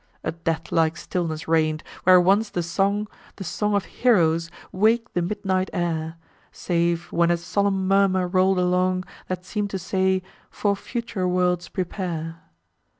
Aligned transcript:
A 0.23 0.31
death 0.31 0.71
like 0.71 0.97
stillness 0.97 1.47
reign'd, 1.47 1.83
where 2.05 2.19
once 2.19 2.49
the 2.49 2.63
song, 2.63 3.07
The 3.35 3.43
song 3.43 3.75
of 3.75 3.85
heroes, 3.85 4.49
wak'd 4.71 5.13
the 5.13 5.21
midnight 5.21 5.69
air, 5.73 6.15
Save, 6.51 7.11
when 7.11 7.29
a 7.29 7.37
solemn 7.37 7.87
murmur 7.87 8.27
roll'd 8.27 8.57
along, 8.57 9.03
That 9.27 9.45
seem'd 9.45 9.69
to 9.69 9.77
say—"for 9.77 10.75
future 10.75 11.27
worlds 11.27 11.69
prepare." 11.69 12.41